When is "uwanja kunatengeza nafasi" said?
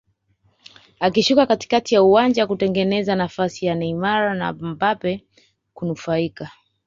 2.03-3.65